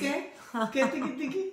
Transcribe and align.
Entonces, 0.00 0.32
¿qué? 0.72 0.80
¿Qué 0.80 0.86
tiki 0.86 1.10
tiki? 1.10 1.52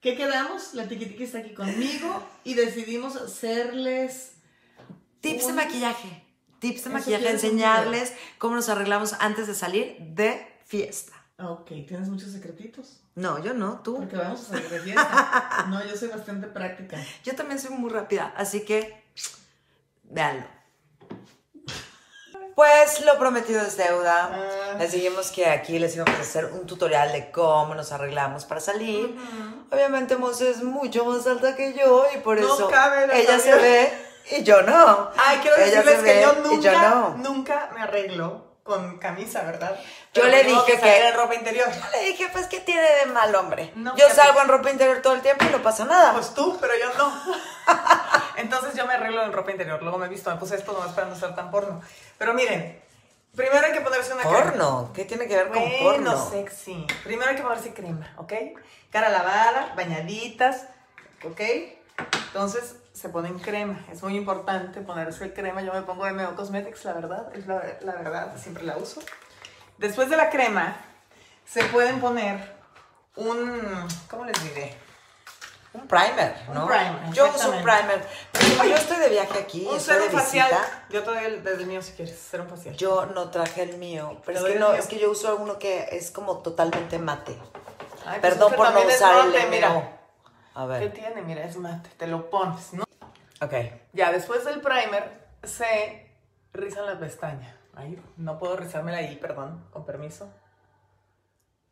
¿Qué 0.00 0.16
quedamos? 0.16 0.74
La 0.74 0.86
tiki 0.86 1.06
tiki 1.06 1.24
está 1.24 1.38
aquí 1.38 1.54
conmigo 1.54 2.22
y 2.44 2.54
decidimos 2.54 3.16
hacerles 3.16 4.32
Tips 5.20 5.48
de 5.48 5.52
maquillaje. 5.52 6.24
Tips 6.60 6.84
de 6.84 6.90
Eso 6.90 6.90
maquillaje, 6.90 7.30
enseñarles 7.30 8.12
cómo 8.38 8.54
nos 8.54 8.68
arreglamos 8.68 9.14
antes 9.14 9.46
de 9.46 9.54
salir 9.54 9.96
de 9.98 10.46
fiesta. 10.64 11.12
Ok, 11.38 11.68
¿tienes 11.86 12.08
muchos 12.08 12.32
secretitos? 12.32 13.00
No, 13.14 13.42
yo 13.42 13.54
no, 13.54 13.80
tú. 13.80 13.96
Porque 13.96 14.16
vamos 14.16 14.40
a 14.40 14.44
salir 14.44 14.68
de 14.68 14.80
fiesta. 14.80 15.66
No, 15.68 15.84
yo 15.84 15.96
soy 15.96 16.08
bastante 16.08 16.46
práctica. 16.46 16.98
Yo 17.24 17.34
también 17.34 17.60
soy 17.60 17.76
muy 17.76 17.90
rápida, 17.90 18.32
así 18.36 18.64
que 18.64 19.04
véanlo. 20.04 20.46
Pues 22.58 23.02
lo 23.02 23.16
prometido 23.20 23.60
es 23.60 23.76
deuda. 23.76 24.30
Ah. 24.32 24.74
Les 24.80 24.90
dijimos 24.90 25.30
que 25.30 25.46
aquí 25.46 25.78
les 25.78 25.94
íbamos 25.94 26.16
a 26.16 26.22
hacer 26.22 26.46
un 26.46 26.66
tutorial 26.66 27.12
de 27.12 27.30
cómo 27.30 27.72
nos 27.76 27.92
arreglamos 27.92 28.46
para 28.46 28.60
salir. 28.60 29.16
Obviamente 29.70 30.16
Monse 30.16 30.50
es 30.50 30.60
mucho 30.64 31.04
más 31.04 31.24
alta 31.28 31.54
que 31.54 31.72
yo 31.74 32.04
y 32.12 32.18
por 32.18 32.40
No 32.40 32.52
eso 32.52 32.68
cabe 32.68 33.06
ella 33.16 33.38
se 33.38 33.54
ve 33.54 33.92
y 34.32 34.42
yo 34.42 34.62
no. 34.62 35.08
Ay, 35.16 35.38
quiero 35.40 35.56
Ella 35.56 35.82
decirles 35.82 36.00
que 36.00 36.20
yo 36.20 36.32
nunca, 36.42 36.72
yo 36.72 36.80
no. 36.80 37.10
nunca 37.18 37.70
me 37.72 37.80
arreglo 37.82 38.47
con 38.68 38.98
camisa, 38.98 39.42
¿verdad? 39.42 39.76
Yo 40.14 40.24
le 40.24 40.44
dije 40.44 40.78
salir 40.78 40.80
que- 40.80 41.08
en 41.08 41.14
ropa 41.16 41.34
interior. 41.34 41.68
Le 41.92 42.04
dije, 42.10 42.28
pues, 42.32 42.46
¿qué 42.46 42.60
tiene 42.60 42.82
de 42.82 43.06
mal, 43.06 43.34
hombre? 43.34 43.72
No, 43.74 43.96
yo 43.96 44.08
salgo 44.10 44.40
en 44.42 44.48
ropa 44.48 44.70
interior 44.70 45.00
todo 45.02 45.14
el 45.14 45.22
tiempo 45.22 45.44
y 45.44 45.48
no 45.48 45.62
pasa 45.62 45.84
nada. 45.86 46.12
Pues 46.12 46.34
tú, 46.34 46.56
pero 46.60 46.74
yo 46.78 46.92
no. 46.96 47.12
Entonces 48.36 48.74
yo 48.74 48.86
me 48.86 48.92
arreglo 48.94 49.22
en 49.24 49.32
ropa 49.32 49.50
interior. 49.50 49.82
Luego 49.82 49.98
me 49.98 50.06
he 50.06 50.08
visto, 50.08 50.30
me 50.30 50.36
puse 50.36 50.54
esto 50.56 50.72
nomás 50.72 50.92
para 50.92 51.08
no 51.08 51.16
ser 51.16 51.34
tan 51.34 51.50
porno. 51.50 51.80
Pero 52.18 52.34
miren, 52.34 52.80
primero 53.34 53.66
hay 53.66 53.72
que 53.72 53.80
ponerse 53.80 54.12
una 54.12 54.22
crema. 54.22 54.38
porno, 54.44 54.92
¿qué 54.94 55.04
tiene 55.04 55.26
que 55.26 55.34
ver 55.36 55.48
con 55.48 55.58
Bueno, 55.60 55.78
porno? 56.12 56.30
sexy. 56.30 56.86
Primero 57.04 57.30
hay 57.30 57.36
que 57.36 57.42
ponerse 57.42 57.72
crema, 57.74 58.12
¿ok? 58.18 58.32
Cara 58.90 59.08
lavada, 59.08 59.72
bañaditas, 59.76 60.66
¿ok? 61.24 61.40
Entonces 62.28 62.76
se 62.98 63.08
ponen 63.08 63.38
crema. 63.38 63.84
Es 63.90 64.02
muy 64.02 64.16
importante 64.16 64.80
ponerse 64.80 65.32
crema. 65.32 65.62
Yo 65.62 65.72
me 65.72 65.82
pongo 65.82 66.04
MO 66.10 66.34
Cosmetics, 66.34 66.84
la 66.84 66.92
verdad. 66.94 67.34
Es 67.34 67.46
la, 67.46 67.62
la 67.82 67.92
verdad, 67.92 68.36
siempre 68.36 68.64
la 68.64 68.76
uso. 68.76 69.00
Después 69.78 70.10
de 70.10 70.16
la 70.16 70.30
crema, 70.30 70.76
se 71.46 71.64
pueden 71.64 72.00
poner 72.00 72.56
un. 73.16 73.86
¿Cómo 74.10 74.24
les 74.24 74.42
diré? 74.42 74.74
Un 75.74 75.86
primer, 75.86 76.34
Un 76.48 76.54
¿no? 76.54 76.66
primer, 76.66 77.12
Yo 77.12 77.28
uso 77.32 77.50
un 77.50 77.62
primer. 77.62 78.04
Pero 78.32 78.64
yo 78.64 78.74
estoy 78.74 78.96
de 78.98 79.10
viaje 79.10 79.38
aquí, 79.38 79.68
Un 79.70 79.78
serum 79.78 80.08
facial. 80.10 80.50
Yo 80.90 81.02
te 81.04 81.10
doy 81.10 81.24
el, 81.24 81.46
el 81.46 81.66
mío 81.66 81.82
si 81.82 81.92
quieres, 81.92 82.18
serum 82.18 82.48
facial. 82.48 82.74
Yo 82.76 83.06
no 83.06 83.30
traje 83.30 83.62
el 83.62 83.76
mío, 83.76 84.20
pero 84.24 84.38
es 84.38 84.44
que 84.44 84.52
el 84.54 84.60
no, 84.60 84.70
mío. 84.70 84.78
es 84.80 84.86
que 84.86 84.98
yo 84.98 85.10
uso 85.10 85.36
uno 85.36 85.58
que 85.58 85.88
es 85.92 86.10
como 86.10 86.38
totalmente 86.38 86.98
mate. 86.98 87.38
Ay, 88.06 88.18
pues 88.18 88.32
Perdón 88.32 88.54
por 88.54 88.72
no 88.72 88.80
usar 88.80 89.26
mate, 89.26 89.42
el 89.44 89.50
mira. 89.50 89.68
MO. 89.70 89.98
A 90.54 90.62
¿Qué 90.62 90.66
ver. 90.80 90.92
tiene? 90.94 91.22
Mira, 91.22 91.44
es 91.44 91.56
mate. 91.56 91.90
Te 91.98 92.06
lo 92.08 92.28
pones, 92.30 92.72
¿no? 92.72 92.84
Ok. 93.40 93.54
Ya, 93.92 94.12
después 94.12 94.44
del 94.44 94.60
primer, 94.60 95.28
se 95.42 96.10
rizan 96.52 96.86
las 96.86 96.98
pestañas. 96.98 97.54
Ay, 97.74 98.02
no 98.16 98.38
puedo 98.38 98.56
rizármela 98.56 98.98
ahí, 98.98 99.16
perdón, 99.16 99.64
con 99.70 99.84
permiso. 99.84 100.28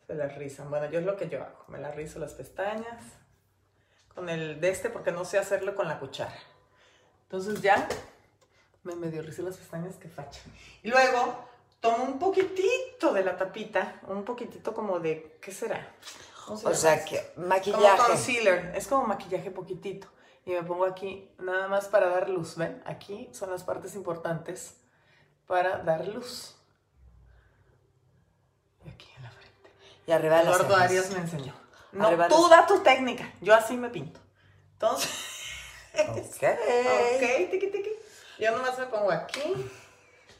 Se 0.05 0.15
las 0.15 0.35
rizan. 0.37 0.69
Bueno, 0.69 0.89
yo 0.89 0.99
es 0.99 1.05
lo 1.05 1.17
que 1.17 1.27
yo 1.27 1.43
hago. 1.43 1.65
Me 1.67 1.79
las 1.79 1.95
rizo 1.95 2.19
las 2.19 2.33
pestañas 2.33 3.03
con 4.15 4.29
el 4.29 4.59
de 4.59 4.69
este 4.69 4.89
porque 4.89 5.11
no 5.11 5.25
sé 5.25 5.37
hacerlo 5.37 5.75
con 5.75 5.87
la 5.87 5.99
cuchara. 5.99 6.33
Entonces 7.23 7.61
ya 7.61 7.87
me 8.83 8.95
medio 8.95 9.21
rizo 9.21 9.43
las 9.43 9.57
pestañas 9.57 9.95
que 9.95 10.07
facha. 10.07 10.39
Y 10.81 10.89
luego 10.89 11.45
tomo 11.81 12.05
un 12.05 12.17
poquitito 12.17 13.13
de 13.13 13.23
la 13.23 13.35
tapita, 13.35 13.99
un 14.07 14.23
poquitito 14.23 14.73
como 14.73 14.99
de, 14.99 15.37
¿qué 15.41 15.51
será? 15.51 15.93
¿Cómo 16.45 16.57
se 16.57 16.67
O 16.67 16.73
sea 16.73 17.03
que 17.03 17.33
Como 17.35 17.47
maquillaje. 17.47 17.97
concealer, 18.07 18.73
es 18.75 18.87
como 18.87 19.05
maquillaje 19.05 19.51
poquitito. 19.51 20.07
Y 20.47 20.51
me 20.51 20.63
pongo 20.63 20.85
aquí 20.85 21.29
nada 21.39 21.67
más 21.67 21.89
para 21.89 22.07
dar 22.07 22.29
luz, 22.29 22.55
¿ven? 22.55 22.81
Aquí 22.85 23.29
son 23.33 23.49
las 23.51 23.63
partes 23.65 23.95
importantes 23.95 24.77
para 25.45 25.79
dar 25.79 26.07
luz. 26.07 26.55
Y 28.85 28.89
aquí 28.89 29.09
en 29.17 29.23
la 29.23 29.29
frente. 29.31 29.71
Y 30.07 30.11
arriba 30.13 30.37
de 30.37 30.45
las 30.45 30.55
Eduardo. 30.55 30.75
Arias 30.77 31.11
me 31.11 31.19
enseñó. 31.19 31.53
No, 31.91 32.07
Arriba 32.07 32.29
tú 32.29 32.47
da 32.47 32.65
tu 32.65 32.79
técnica, 32.79 33.29
yo 33.41 33.53
así 33.53 33.75
me 33.75 33.89
pinto. 33.89 34.21
Entonces, 34.73 35.09
Ok. 35.93 36.43
ok, 36.43 37.49
tiqui 37.51 37.67
tiqui. 37.71 37.89
Yo 38.39 38.51
nomás 38.55 38.79
me 38.79 38.85
pongo 38.85 39.11
aquí, 39.11 39.41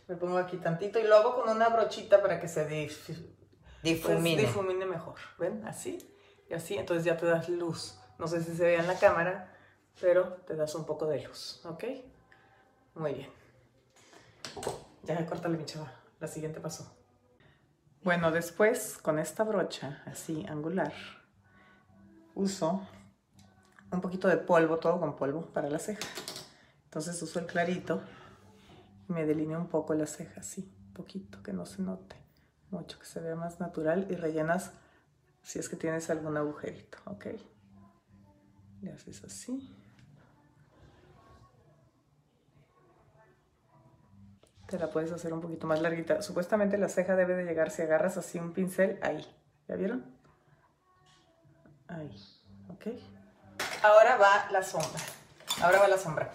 me 0.08 0.16
pongo 0.16 0.38
aquí 0.38 0.56
tantito 0.58 1.00
y 1.00 1.04
lo 1.04 1.18
hago 1.18 1.36
con 1.36 1.50
una 1.50 1.68
brochita 1.68 2.22
para 2.22 2.40
que 2.40 2.48
se 2.48 2.66
dif- 2.70 2.98
pues, 3.08 3.20
Difumine. 3.82 4.42
difumine 4.42 4.86
mejor. 4.86 5.16
¿Ven? 5.38 5.66
Así 5.68 5.98
y 6.50 6.54
así. 6.54 6.78
Entonces 6.78 7.04
ya 7.04 7.18
te 7.18 7.26
das 7.26 7.50
luz. 7.50 8.00
No 8.20 8.28
sé 8.28 8.42
si 8.42 8.56
se 8.56 8.64
ve 8.64 8.76
en 8.76 8.88
la 8.88 8.98
cámara, 9.00 9.54
pero 10.00 10.34
te 10.46 10.56
das 10.56 10.74
un 10.76 10.86
poco 10.86 11.06
de 11.06 11.24
luz. 11.24 11.62
¿Ok? 11.66 11.84
Muy 12.96 13.14
bien. 13.14 13.30
Ya, 15.04 15.26
córtale 15.26 15.58
mi 15.58 15.66
chava. 15.66 15.92
La 16.20 16.28
siguiente 16.28 16.60
pasó. 16.60 16.98
Bueno, 18.04 18.32
después 18.32 18.98
con 18.98 19.20
esta 19.20 19.44
brocha 19.44 20.02
así 20.06 20.46
angular, 20.48 20.94
uso 22.36 22.88
un 23.92 24.02
poquito 24.02 24.28
de 24.28 24.38
polvo, 24.38 24.78
todo 24.78 25.00
con 25.00 25.16
polvo 25.16 25.48
para 25.48 25.70
la 25.70 25.80
ceja. 25.80 26.08
Entonces 26.86 27.22
uso 27.22 27.40
el 27.40 27.46
clarito 27.46 28.02
y 29.08 29.14
me 29.14 29.26
delineo 29.26 29.60
un 29.60 29.68
poco 29.68 29.94
la 29.94 30.08
ceja 30.08 30.42
así, 30.42 30.74
poquito, 30.94 31.44
que 31.44 31.54
no 31.54 31.66
se 31.66 31.82
note 31.82 32.16
mucho, 32.70 33.00
que 33.00 33.06
se 33.06 33.20
vea 33.20 33.36
más 33.36 33.60
natural 33.60 34.08
y 34.10 34.16
rellenas 34.16 34.72
si 35.42 35.60
es 35.60 35.70
que 35.70 35.76
tienes 35.76 36.10
algún 36.10 36.36
agujerito, 36.38 36.98
¿ok? 37.06 37.28
Le 38.82 38.92
haces 38.92 39.24
así. 39.24 39.74
Te 44.68 44.78
la 44.78 44.90
puedes 44.90 45.12
hacer 45.12 45.34
un 45.34 45.42
poquito 45.42 45.66
más 45.66 45.82
larguita. 45.82 46.22
Supuestamente 46.22 46.78
la 46.78 46.90
ceja 46.90 47.16
debe 47.16 47.36
de 47.36 47.46
llegar 47.46 47.72
si 47.72 47.82
agarras 47.82 48.18
así 48.18 48.38
un 48.38 48.54
pincel 48.54 49.00
ahí. 49.02 49.26
¿Ya 49.68 49.76
vieron? 49.76 50.06
Ahí, 51.88 52.12
¿ok? 52.70 52.88
Ahora 53.84 54.18
va 54.18 54.52
la 54.52 54.62
sombra. 54.62 55.02
Ahora 55.62 55.80
va 55.80 55.88
la 55.88 55.98
sombra. 55.98 56.32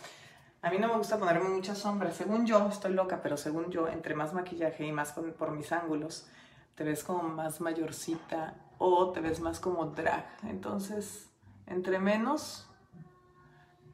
A 0.63 0.71
mí 0.71 0.79
no 0.79 0.89
me 0.89 0.97
gusta 0.97 1.19
ponerme 1.19 1.49
mucha 1.49 1.75
sombra. 1.75 2.11
Según 2.13 2.47
yo, 2.47 2.69
estoy 2.69 2.95
loca, 2.95 3.21
pero 3.23 3.37
según 3.37 3.71
yo, 3.71 3.89
entre 3.89 4.15
más 4.15 4.33
maquillaje 4.33 4.87
y 4.87 4.93
más 4.93 5.13
por 5.13 5.51
mis 5.51 5.73
ángulos, 5.73 6.27
te 6.75 6.85
ves 6.85 7.05
como 7.05 7.25
más 7.25 7.61
mayorcita 7.61 8.55
o 8.79 9.13
te 9.13 9.21
ves 9.21 9.41
más 9.41 9.61
como 9.61 9.87
drag. 9.87 10.25
Entonces, 10.45 11.29
entre 11.67 11.99
menos, 11.99 12.69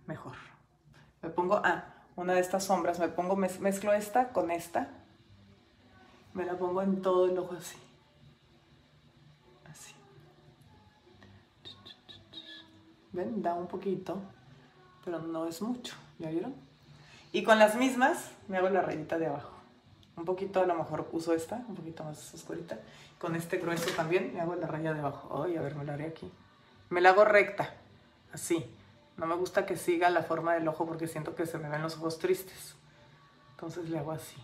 mejor. 0.07 0.37
Me 1.23 1.31
pongo, 1.31 1.61
ah, 1.65 1.98
una 2.19 2.35
de 2.35 2.41
estas 2.41 2.65
sombras, 2.65 2.99
me 2.99 3.09
pongo, 3.09 3.37
mez- 3.37 3.61
mezclo 3.61 3.93
esta 3.93 4.31
con 4.33 4.51
esta. 4.51 4.89
Me 6.35 6.45
la 6.45 6.59
pongo 6.59 6.83
en 6.83 7.01
todo 7.01 7.27
el 7.27 7.39
ojo 7.39 7.55
así. 7.55 7.77
Así. 9.71 9.95
¿Ven? 13.13 13.41
Da 13.41 13.55
un 13.55 13.69
poquito, 13.69 14.21
pero 15.05 15.21
no 15.21 15.47
es 15.47 15.63
mucho. 15.63 15.95
¿Ya 16.19 16.31
vieron? 16.31 16.55
Y 17.33 17.45
con 17.45 17.61
las 17.61 17.77
mismas 17.77 18.33
me 18.49 18.57
hago 18.57 18.69
la 18.69 18.83
rayita 18.83 19.17
de 19.19 19.27
abajo. 19.29 19.53
Un 20.17 20.25
poquito, 20.25 20.61
a 20.61 20.67
lo 20.67 20.75
mejor 20.75 21.09
uso 21.13 21.33
esta, 21.35 21.63
un 21.69 21.77
poquito 21.77 22.03
más 22.03 22.35
oscurita. 22.35 22.81
Con 23.21 23.37
este 23.37 23.59
grueso 23.59 23.91
también 23.95 24.35
me 24.35 24.41
hago 24.41 24.57
la 24.57 24.67
raya 24.67 24.93
de 24.93 24.99
abajo. 25.01 25.45
Ay, 25.45 25.57
a 25.57 25.61
ver, 25.63 25.77
me 25.77 25.85
la 25.85 25.95
haré 25.95 26.07
aquí. 26.07 26.29
Me 26.91 27.01
la 27.01 27.11
hago 27.11 27.25
recta, 27.25 27.75
así. 28.33 28.65
No 29.19 29.27
me 29.27 29.35
gusta 29.35 29.67
que 29.67 29.77
siga 29.77 30.09
la 30.11 30.23
forma 30.23 30.55
del 30.55 30.69
ojo 30.69 30.87
porque 30.87 31.09
siento 31.09 31.35
que 31.35 31.45
se 31.45 31.59
me 31.59 31.69
ven 31.69 31.83
los 31.83 31.97
ojos 31.97 32.21
tristes. 32.21 32.77
Entonces 33.51 33.91
le 33.91 33.99
hago 33.99 34.13
así. 34.13 34.41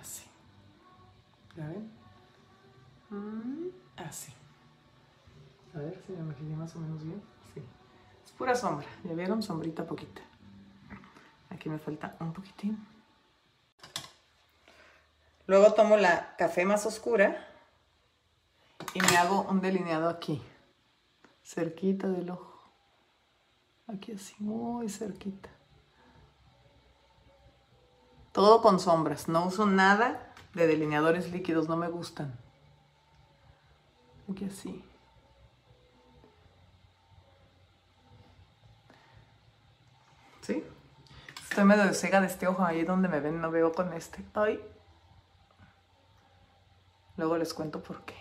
Así. 0.00 0.24
¿Ya 1.56 1.68
ven? 1.68 1.90
Mm, 3.10 3.68
así. 3.96 4.32
A 5.72 5.78
ver 5.78 6.02
si 6.04 6.12
me 6.12 6.22
maquillé 6.24 6.56
más 6.56 6.74
o 6.74 6.80
menos 6.80 7.04
bien. 7.04 7.22
Sí. 7.54 7.62
Es 8.24 8.32
pura 8.32 8.56
sombra. 8.56 8.88
¿Ya 9.04 9.14
vieron? 9.14 9.40
Sombrita 9.40 9.86
poquita. 9.86 10.20
Aquí 11.50 11.68
me 11.68 11.78
falta 11.78 12.16
un 12.18 12.32
poquitín. 12.32 12.93
Luego 15.46 15.74
tomo 15.74 15.96
la 15.96 16.36
café 16.36 16.64
más 16.64 16.86
oscura 16.86 17.48
y 18.94 19.00
me 19.00 19.16
hago 19.16 19.42
un 19.42 19.60
delineado 19.60 20.08
aquí, 20.08 20.42
cerquita 21.42 22.08
del 22.08 22.30
ojo. 22.30 22.54
Aquí 23.86 24.12
así, 24.12 24.34
muy 24.38 24.88
cerquita. 24.88 25.50
Todo 28.32 28.62
con 28.62 28.80
sombras. 28.80 29.28
No 29.28 29.46
uso 29.46 29.66
nada 29.66 30.32
de 30.54 30.66
delineadores 30.66 31.30
líquidos, 31.30 31.68
no 31.68 31.76
me 31.76 31.88
gustan. 31.88 32.34
Aquí 34.30 34.46
así. 34.46 34.84
¿Sí? 40.40 40.64
Estoy 41.48 41.64
medio 41.64 41.92
ciega 41.94 42.20
de 42.20 42.26
este 42.26 42.48
ojo, 42.48 42.64
ahí 42.64 42.84
donde 42.84 43.08
me 43.08 43.20
ven 43.20 43.40
no 43.40 43.50
veo 43.50 43.72
con 43.72 43.92
este. 43.92 44.24
Ay. 44.34 44.60
Luego 47.16 47.36
les 47.36 47.54
cuento 47.54 47.82
por 47.82 48.04
qué. 48.04 48.14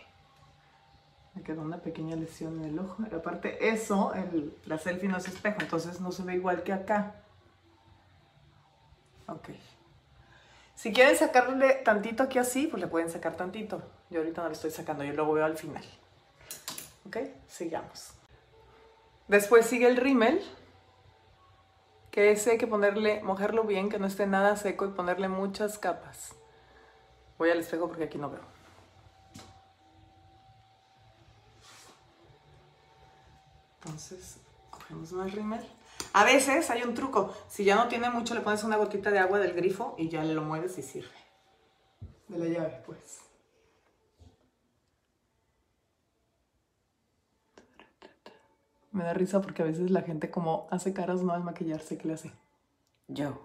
Me 1.33 1.41
quedó 1.41 1.61
una 1.61 1.79
pequeña 1.79 2.15
lesión 2.15 2.59
en 2.59 2.69
el 2.69 2.79
ojo. 2.79 2.97
Pero 3.03 3.17
aparte 3.17 3.69
eso, 3.69 4.13
la 4.65 4.77
selfie 4.77 5.09
no 5.09 5.17
es 5.17 5.27
espejo, 5.27 5.57
entonces 5.61 5.99
no 5.99 6.11
se 6.11 6.23
ve 6.23 6.35
igual 6.35 6.63
que 6.63 6.73
acá. 6.73 7.15
Ok. 9.27 9.49
Si 10.75 10.91
quieren 10.91 11.15
sacarle 11.15 11.75
tantito 11.75 12.23
aquí 12.23 12.39
así, 12.39 12.67
pues 12.67 12.81
le 12.81 12.87
pueden 12.87 13.09
sacar 13.09 13.35
tantito. 13.35 13.81
Yo 14.09 14.19
ahorita 14.19 14.41
no 14.41 14.49
le 14.49 14.53
estoy 14.53 14.71
sacando, 14.71 15.03
yo 15.03 15.13
lo 15.13 15.31
veo 15.31 15.45
al 15.45 15.57
final. 15.57 15.83
Ok, 17.07 17.17
sigamos. 17.47 18.13
Después 19.27 19.65
sigue 19.65 19.87
el 19.87 19.97
rímel, 19.97 20.41
que 22.11 22.31
ese 22.31 22.51
hay 22.51 22.57
que 22.57 22.67
ponerle, 22.67 23.23
mojarlo 23.23 23.63
bien, 23.63 23.89
que 23.89 23.97
no 23.97 24.05
esté 24.05 24.27
nada 24.27 24.55
seco 24.55 24.85
y 24.85 24.89
ponerle 24.89 25.29
muchas 25.29 25.79
capas. 25.79 26.35
Voy 27.37 27.49
al 27.49 27.59
espejo 27.59 27.87
porque 27.87 28.03
aquí 28.03 28.17
no 28.17 28.29
veo. 28.29 28.52
Entonces, 33.83 34.37
cogemos 34.69 35.11
más 35.11 35.31
rímel. 35.33 35.61
A 36.13 36.23
veces 36.23 36.69
hay 36.69 36.83
un 36.83 36.93
truco. 36.93 37.33
Si 37.49 37.63
ya 37.63 37.75
no 37.75 37.87
tiene 37.87 38.09
mucho, 38.09 38.33
le 38.33 38.41
pones 38.41 38.63
una 38.63 38.77
gotita 38.77 39.11
de 39.11 39.19
agua 39.19 39.39
del 39.39 39.53
grifo 39.53 39.95
y 39.97 40.09
ya 40.09 40.23
le 40.23 40.33
lo 40.33 40.41
mueves 40.41 40.77
y 40.77 40.83
sirve. 40.83 41.09
De 42.27 42.37
la 42.37 42.45
llave, 42.45 42.81
pues. 42.85 43.19
Me 48.91 49.03
da 49.03 49.13
risa 49.13 49.41
porque 49.41 49.63
a 49.63 49.65
veces 49.65 49.89
la 49.89 50.03
gente 50.03 50.29
como 50.29 50.67
hace 50.69 50.93
caras 50.93 51.23
no 51.23 51.33
al 51.33 51.43
maquillarse, 51.43 51.97
¿qué 51.97 52.07
le 52.07 52.13
hace? 52.13 52.31
Yo. 53.07 53.41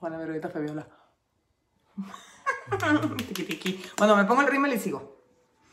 Van 0.00 0.14
a 0.14 0.18
ver 0.18 0.28
ahorita 0.28 0.48
Fabiola. 0.48 0.88
Tiqui, 3.26 3.44
tiqui. 3.44 3.84
Bueno, 3.98 4.16
me 4.16 4.24
pongo 4.24 4.40
el 4.42 4.48
rímel 4.48 4.72
y 4.72 4.78
sigo. 4.78 5.18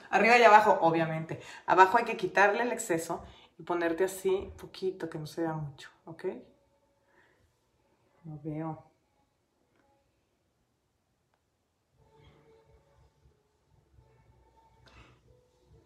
Arriba 0.10 0.38
y 0.38 0.44
abajo, 0.44 0.78
obviamente. 0.82 1.42
Abajo 1.66 1.98
hay 1.98 2.06
que 2.06 2.18
quitarle 2.18 2.64
el 2.64 2.72
exceso 2.72 3.24
y 3.58 3.64
ponerte 3.64 4.04
así 4.04 4.52
poquito, 4.58 5.10
que 5.10 5.18
no 5.18 5.28
se 5.28 5.42
vea 5.42 5.54
mucho, 5.54 5.90
¿ok? 6.06 6.26
Lo 8.26 8.40
veo. 8.44 8.84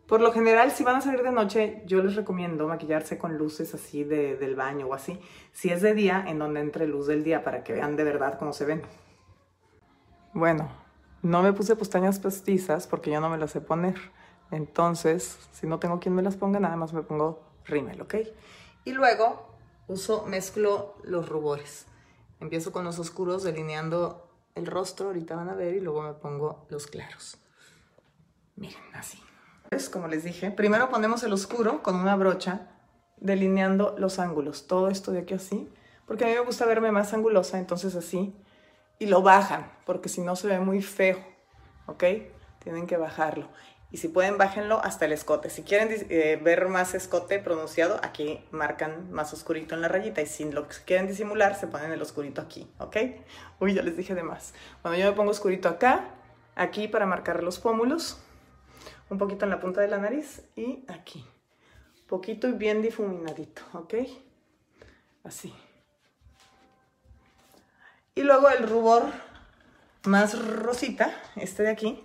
Por 0.08 0.22
lo 0.22 0.32
general, 0.32 0.72
si 0.72 0.84
van 0.84 0.96
a 0.96 1.02
salir 1.02 1.22
de 1.22 1.32
noche, 1.32 1.84
yo 1.86 2.02
les 2.02 2.16
recomiendo 2.16 2.68
maquillarse 2.68 3.20
con 3.20 3.38
luces 3.38 3.76
así 3.76 4.04
de, 4.04 4.38
del 4.38 4.56
baño 4.56 4.88
o 4.88 4.96
así. 4.96 5.20
Si 5.52 5.70
es 5.70 5.84
de 5.84 5.94
día, 5.94 6.26
en 6.28 6.40
donde 6.40 6.62
entre 6.62 6.88
luz 6.88 7.06
del 7.06 7.24
día 7.24 7.44
para 7.44 7.64
que 7.64 7.74
vean 7.74 7.96
de 7.96 8.04
verdad 8.04 8.40
cómo 8.40 8.52
se 8.52 8.66
ven. 8.66 8.82
Bueno, 10.34 10.68
no 11.22 11.44
me 11.44 11.54
puse 11.54 11.76
pestañas 11.76 12.20
postizas 12.20 12.88
porque 12.88 13.12
yo 13.12 13.22
no 13.22 13.30
me 13.30 13.38
las 13.38 13.52
sé 13.52 13.62
poner. 13.62 13.96
Entonces, 14.50 15.48
si 15.52 15.68
no 15.68 15.78
tengo 15.78 16.00
quien 16.00 16.16
me 16.16 16.24
las 16.24 16.38
ponga, 16.38 16.60
nada 16.60 16.76
más 16.76 16.92
me 16.92 17.04
pongo 17.04 17.49
rímel, 17.70 18.02
¿ok? 18.02 18.16
Y 18.86 18.92
luego 18.92 19.56
uso, 19.88 20.26
mezclo 20.26 20.96
los 21.04 21.30
rubores. 21.30 21.86
Empiezo 22.40 22.72
con 22.72 22.84
los 22.84 23.00
oscuros 23.00 23.44
delineando 23.44 24.30
el 24.56 24.66
rostro, 24.66 25.08
ahorita 25.08 25.36
van 25.36 25.50
a 25.50 25.56
ver, 25.56 25.76
y 25.76 25.80
luego 25.80 26.02
me 26.02 26.14
pongo 26.14 26.66
los 26.70 26.88
claros. 26.88 27.38
Miren, 28.56 28.84
así. 28.94 29.22
Es 29.72 29.90
como 29.90 30.08
les 30.08 30.24
dije, 30.24 30.52
primero 30.52 30.90
ponemos 30.90 31.24
el 31.24 31.34
oscuro 31.34 31.84
con 31.84 31.96
una 31.96 32.16
brocha 32.16 32.72
delineando 33.18 33.96
los 33.98 34.20
ángulos. 34.20 34.68
Todo 34.68 34.90
esto 34.90 35.12
de 35.12 35.20
aquí 35.20 35.34
así, 35.34 35.70
porque 36.06 36.26
a 36.26 36.28
mí 36.28 36.34
me 36.34 36.40
gusta 36.40 36.66
verme 36.66 36.92
más 36.92 37.14
angulosa, 37.14 37.60
entonces 37.60 37.96
así. 37.96 38.36
Y 38.98 39.06
lo 39.06 39.22
bajan, 39.22 39.72
porque 39.86 40.10
si 40.10 40.22
no 40.22 40.36
se 40.36 40.48
ve 40.48 40.60
muy 40.60 40.82
feo, 40.82 41.18
¿ok? 41.86 42.04
Tienen 42.60 42.88
que 42.88 42.98
bajarlo. 42.98 43.48
Y 43.92 43.98
si 43.98 44.08
pueden, 44.08 44.38
bájenlo 44.38 44.84
hasta 44.84 45.06
el 45.06 45.14
escote. 45.14 45.50
Si 45.50 45.64
quieren 45.64 45.90
eh, 46.10 46.40
ver 46.42 46.68
más 46.68 46.94
escote 46.94 47.40
pronunciado, 47.40 48.00
aquí 48.04 48.44
marcan 48.52 49.12
más 49.12 49.34
oscurito 49.34 49.74
en 49.74 49.82
la 49.82 49.88
rayita. 49.88 50.22
Y 50.22 50.28
si 50.28 50.50
lo 50.52 50.68
quieren 50.86 51.08
disimular, 51.08 51.56
se 51.56 51.66
ponen 51.66 51.92
el 51.92 52.02
oscurito 52.02 52.40
aquí, 52.42 52.70
¿ok? 52.78 52.98
Uy, 53.60 53.74
ya 53.74 53.82
les 53.82 53.98
dije 53.98 54.14
de 54.14 54.22
más. 54.22 54.54
Bueno, 54.84 54.98
yo 54.98 55.06
me 55.10 55.14
pongo 55.14 55.32
oscurito 55.32 55.70
acá, 55.70 56.12
aquí 56.56 56.88
para 56.88 57.08
marcar 57.08 57.44
los 57.44 57.58
pómulos, 57.58 58.20
un 59.10 59.18
poquito 59.18 59.46
en 59.46 59.52
la 59.52 59.60
punta 59.60 59.82
de 59.82 59.88
la 59.88 59.98
nariz 59.98 60.44
y 60.56 60.86
aquí. 60.88 61.26
Poquito 62.08 62.48
y 62.48 62.54
bien 62.54 62.84
difuminadito, 62.84 63.64
¿ok? 63.74 63.96
Así. 65.24 65.54
Y 68.14 68.22
luego 68.22 68.50
el 68.50 68.68
rubor 68.68 69.04
más 70.04 70.38
rosita, 70.38 71.12
este 71.36 71.64
de 71.64 71.70
aquí, 71.70 72.04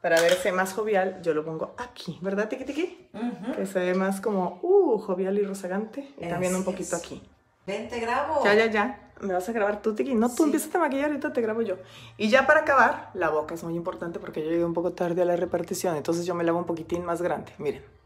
para 0.00 0.20
verse 0.20 0.52
más 0.52 0.72
jovial, 0.72 1.20
yo 1.22 1.34
lo 1.34 1.44
pongo 1.44 1.74
aquí, 1.76 2.18
¿verdad, 2.22 2.48
Tiki 2.48 2.64
Tiki? 2.64 3.08
Que 3.56 3.66
se 3.66 3.78
ve 3.80 3.94
más 3.94 4.20
como, 4.20 4.60
uh, 4.62 4.98
jovial 4.98 5.38
y 5.38 5.42
rozagante. 5.42 6.08
Y 6.18 6.28
también 6.28 6.54
un 6.54 6.64
poquito 6.64 6.96
aquí. 6.96 7.22
Ven, 7.66 7.88
te 7.88 8.00
grabo. 8.00 8.42
Ya, 8.44 8.54
ya, 8.54 8.66
ya. 8.66 9.10
Me 9.20 9.34
vas 9.34 9.48
a 9.48 9.52
grabar 9.52 9.82
tú, 9.82 9.94
Tiki. 9.94 10.14
No, 10.14 10.32
tú 10.32 10.44
empiezas 10.44 10.72
a 10.74 10.78
maquillar, 10.78 11.10
ahorita 11.10 11.32
te 11.32 11.40
grabo 11.40 11.62
yo. 11.62 11.76
Y 12.16 12.28
ya 12.28 12.46
para 12.46 12.60
acabar, 12.60 13.10
la 13.14 13.30
boca 13.30 13.54
es 13.54 13.64
muy 13.64 13.74
importante 13.74 14.20
porque 14.20 14.42
yo 14.44 14.50
llegué 14.50 14.64
un 14.64 14.74
poco 14.74 14.92
tarde 14.92 15.22
a 15.22 15.24
la 15.24 15.36
repartición. 15.36 15.96
Entonces 15.96 16.24
yo 16.24 16.34
me 16.34 16.44
la 16.44 16.50
hago 16.50 16.60
un 16.60 16.66
poquitín 16.66 17.04
más 17.04 17.20
grande. 17.20 17.52
Miren. 17.58 17.97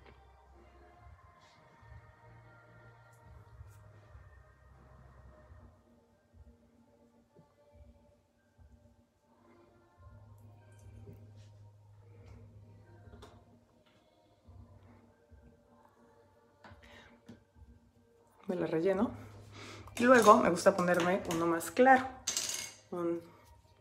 Relleno. 18.73 19.11
Y 19.97 20.05
luego 20.05 20.39
me 20.39 20.51
gusta 20.51 20.75
ponerme 20.75 21.23
uno 21.33 21.47
más 21.47 21.71
claro, 21.71 22.09
un 22.91 23.21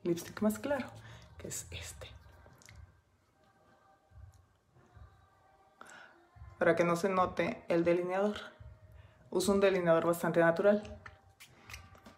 lipstick 0.04 0.42
más 0.42 0.60
claro, 0.60 0.86
que 1.38 1.48
es 1.48 1.66
este. 1.72 2.08
Para 6.60 6.76
que 6.76 6.84
no 6.84 6.96
se 6.96 7.10
note 7.10 7.64
el 7.70 7.84
delineador. 7.84 8.36
Uso 9.32 9.54
un 9.54 9.62
delineador 9.62 10.06
bastante 10.06 10.42
natural. 10.42 10.84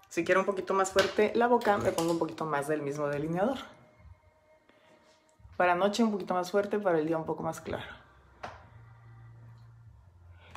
Si 0.10 0.26
quiero 0.26 0.42
un 0.42 0.46
poquito 0.46 0.74
más 0.74 0.92
fuerte 0.92 1.32
la 1.36 1.48
boca, 1.48 1.78
me 1.78 1.92
pongo 1.92 2.12
un 2.12 2.20
poquito 2.20 2.46
más 2.46 2.68
del 2.68 2.82
mismo 2.82 3.08
delineador. 3.08 3.60
Para 5.56 5.76
noche 5.76 6.04
un 6.04 6.12
poquito 6.12 6.34
más 6.34 6.52
fuerte, 6.52 6.80
para 6.80 6.98
el 6.98 7.06
día 7.06 7.18
un 7.18 7.26
poco 7.26 7.44
más 7.44 7.62
claro 7.62 8.03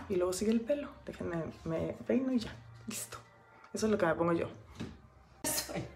y 0.08 0.16
luego 0.16 0.32
sigue 0.32 0.52
el 0.52 0.60
pelo. 0.60 0.88
Déjenme, 1.04 1.36
me 1.64 1.96
peino 2.06 2.32
y 2.32 2.38
ya. 2.38 2.54
Listo. 2.86 3.18
Eso 3.72 3.86
es 3.86 3.92
lo 3.92 3.98
que 3.98 4.06
me 4.06 4.14
pongo 4.14 4.32
yo. 4.32 4.48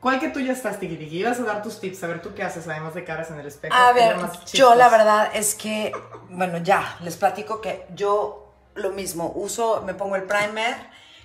¿Cuál 0.01 0.21
que 0.21 0.29
tú 0.29 0.41
ya 0.41 0.53
estás, 0.53 0.79
Tiki 0.79 0.97
Tiki? 0.97 1.19
Ibas 1.19 1.41
a 1.41 1.45
dar 1.45 1.63
tus 1.63 1.81
tips, 1.81 2.03
a 2.05 2.07
ver 2.07 2.23
tú 2.23 2.35
qué 2.35 2.43
haces, 2.43 2.69
además 2.69 2.95
de 2.95 3.05
caras 3.05 3.31
en 3.31 3.41
el 3.41 3.47
espejo. 3.47 3.75
A 3.75 3.93
ver, 3.93 4.17
yo 4.53 4.75
la 4.75 4.89
verdad 4.89 5.31
es 5.35 5.55
que, 5.55 5.93
bueno, 6.29 6.59
ya, 6.59 6.99
les 7.03 7.17
platico 7.17 7.61
que 7.61 7.87
yo 7.95 8.53
lo 8.75 8.91
mismo, 8.91 9.33
uso, 9.35 9.83
me 9.83 9.95
pongo 9.95 10.17
el 10.17 10.25
primer, 10.25 10.77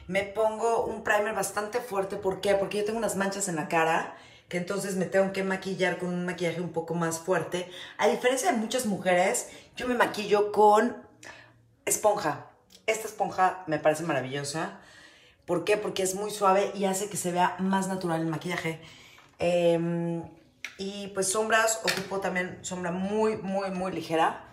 me 0.07 0.23
pongo 0.23 0.85
un 0.85 1.03
primer 1.03 1.33
bastante 1.33 1.79
fuerte, 1.79 2.15
¿por 2.15 2.41
qué? 2.41 2.55
Porque 2.55 2.79
yo 2.79 2.85
tengo 2.85 2.97
unas 2.97 3.15
manchas 3.15 3.47
en 3.47 3.55
la 3.55 3.67
cara, 3.67 4.15
que 4.47 4.57
entonces 4.57 4.95
me 4.95 5.05
tengo 5.05 5.31
que 5.31 5.43
maquillar 5.43 5.97
con 5.97 6.09
un 6.09 6.25
maquillaje 6.25 6.61
un 6.61 6.71
poco 6.71 6.93
más 6.93 7.19
fuerte. 7.19 7.69
A 7.97 8.07
diferencia 8.07 8.51
de 8.51 8.57
muchas 8.57 8.85
mujeres, 8.85 9.49
yo 9.75 9.87
me 9.87 9.95
maquillo 9.95 10.51
con 10.51 10.97
esponja. 11.85 12.47
Esta 12.87 13.07
esponja 13.07 13.63
me 13.67 13.79
parece 13.79 14.03
maravillosa. 14.03 14.79
¿Por 15.45 15.63
qué? 15.63 15.77
Porque 15.77 16.03
es 16.03 16.15
muy 16.15 16.31
suave 16.31 16.71
y 16.75 16.85
hace 16.85 17.09
que 17.09 17.17
se 17.17 17.31
vea 17.31 17.55
más 17.59 17.87
natural 17.87 18.21
el 18.21 18.27
maquillaje. 18.27 18.81
Em, 19.39 20.23
y 20.77 21.07
pues 21.09 21.31
sombras, 21.31 21.81
ocupo 21.83 22.19
también 22.19 22.59
sombra 22.61 22.91
muy, 22.91 23.37
muy, 23.37 23.69
muy 23.71 23.91
ligera. 23.91 24.43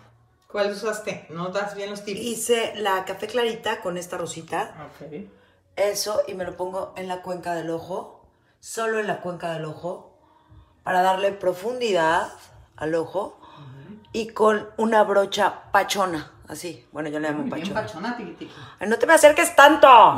¿Cuál 0.49 0.71
usaste? 0.71 1.27
¿No 1.31 1.49
das 1.49 1.75
bien 1.75 1.91
los 1.91 2.05
tips? 2.05 2.21
Hice 2.21 2.75
la 2.77 3.05
café 3.07 3.27
clarita 3.27 3.81
con 3.81 3.97
esta 3.97 4.19
rosita. 4.19 4.91
Ok. 5.01 5.31
Eso 5.77 6.23
y 6.29 6.35
me 6.35 6.45
lo 6.45 6.57
pongo 6.59 6.93
en 6.97 7.09
la 7.09 7.23
cuenca 7.23 7.55
del 7.55 7.71
ojo. 7.71 8.29
Solo 8.61 9.01
en 9.01 9.07
la 9.07 9.23
cuenca 9.23 9.55
del 9.55 9.65
ojo. 9.65 10.15
Para 10.83 11.01
darle 11.01 11.33
profundidad 11.33 12.31
al 12.77 12.95
ojo. 12.95 13.41
Y 14.13 14.29
con 14.29 14.69
una 14.77 15.03
brocha 15.05 15.71
pachona. 15.73 16.33
Así, 16.49 16.87
bueno, 16.93 17.09
yo 17.09 17.19
le 17.19 17.29
llamo 17.29 17.45
Muy 17.45 17.51
bien, 17.61 17.73
pachona. 17.73 17.87
pachona, 17.87 18.17
tiki 18.17 18.33
tiki. 18.33 18.53
Ay, 18.79 18.89
no 18.89 18.99
te 18.99 19.07
me 19.07 19.15
acerques 19.15 19.55
tanto. 19.57 19.89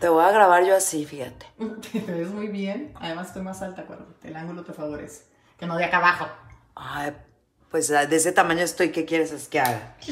Te 0.00 0.08
voy 0.08 0.24
a 0.24 0.30
grabar 0.30 0.64
yo 0.64 0.76
así, 0.76 1.04
fíjate. 1.04 1.46
Te 1.92 2.00
ves 2.12 2.30
muy 2.30 2.48
bien. 2.48 2.92
Además, 3.00 3.28
estoy 3.28 3.42
más 3.42 3.62
alta, 3.62 3.82
acuérdate. 3.82 4.28
El 4.28 4.36
ángulo 4.36 4.64
te 4.64 4.72
favorece. 4.72 5.24
Que 5.58 5.66
no 5.66 5.76
de 5.76 5.84
acá 5.84 5.96
abajo. 5.96 6.28
Ay, 6.76 7.16
pues 7.70 7.88
de 7.88 8.14
ese 8.14 8.30
tamaño 8.32 8.62
estoy, 8.62 8.92
¿qué 8.92 9.04
quieres 9.04 9.32
es 9.32 9.48
que 9.48 9.60
haga? 9.60 9.96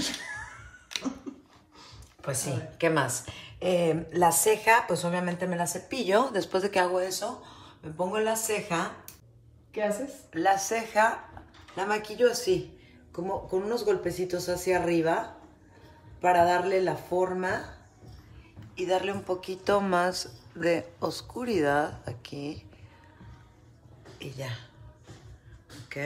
Pues 2.23 2.39
sí, 2.39 2.53
¿qué 2.81 2.91
más? 2.91 3.25
Eh, 3.61 4.09
la 4.11 4.33
ceja, 4.33 4.87
pues 4.89 5.05
obviamente 5.05 5.47
me 5.47 5.55
la 5.55 5.69
cepillo. 5.69 6.31
Después 6.33 6.65
de 6.65 6.73
que 6.73 6.81
hago 6.81 6.99
eso, 7.01 7.41
me 7.85 7.93
pongo 7.93 8.19
la 8.19 8.35
ceja. 8.35 8.91
¿Qué 9.77 9.83
haces? 9.83 10.25
La 10.33 10.59
ceja 10.59 11.27
la 11.77 11.85
maquillo 11.85 12.31
así, 12.31 12.81
como 13.13 13.47
con 13.47 13.63
unos 13.63 13.85
golpecitos 13.85 14.49
hacia 14.49 14.79
arriba 14.79 15.37
para 16.23 16.45
darle 16.45 16.81
la 16.81 16.97
forma 16.97 17.77
y 18.75 18.87
darle 18.87 19.13
un 19.13 19.21
poquito 19.21 19.83
más 19.83 20.31
de 20.55 20.91
oscuridad 21.01 22.01
aquí. 22.07 22.67
Y 24.19 24.31
ya. 24.31 24.57
¿Ok? 25.85 25.97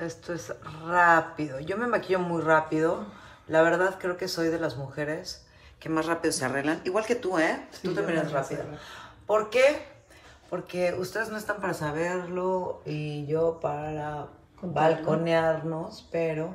Esto 0.00 0.32
es 0.32 0.52
rápido. 0.84 1.60
Yo 1.60 1.78
me 1.78 1.86
maquillo 1.86 2.18
muy 2.18 2.42
rápido. 2.42 3.06
La 3.46 3.62
verdad 3.62 3.96
creo 4.00 4.16
que 4.16 4.26
soy 4.26 4.48
de 4.48 4.58
las 4.58 4.76
mujeres 4.76 5.46
que 5.78 5.88
más 5.88 6.06
rápido 6.06 6.32
se 6.32 6.44
arreglan. 6.44 6.82
Igual 6.84 7.06
que 7.06 7.14
tú, 7.14 7.38
¿eh? 7.38 7.64
tú 7.80 7.94
también 7.94 8.18
eres 8.18 8.32
rápido. 8.32 8.64
¿Por 9.24 9.48
qué? 9.48 9.91
Porque 10.52 10.92
ustedes 10.92 11.30
no 11.30 11.38
están 11.38 11.62
para 11.62 11.72
saberlo 11.72 12.82
y 12.84 13.24
yo 13.24 13.58
para 13.58 14.26
balconearnos, 14.60 16.06
pero 16.12 16.54